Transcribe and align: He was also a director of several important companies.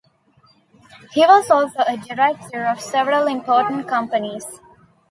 He 1.11 1.23
was 1.27 1.51
also 1.51 1.83
a 1.85 1.95
director 1.95 2.65
of 2.65 2.81
several 2.81 3.27
important 3.27 3.87
companies. 3.87 4.47